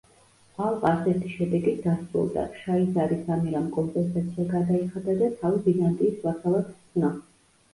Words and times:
ალყა 0.67 0.91
ასეთი 0.93 1.33
შედეგით 1.33 1.83
დასრულდა: 1.87 2.45
შაიზარის 2.61 3.29
ამირამ 3.35 3.67
კომპენსაცია 3.77 4.49
გადაიხადა 4.55 5.19
და 5.21 5.31
თავი 5.43 5.63
ბიზანტიის 5.69 6.19
ვასალად 6.27 6.75
სცნო. 6.75 7.15